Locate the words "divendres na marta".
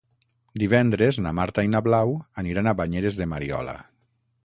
0.63-1.67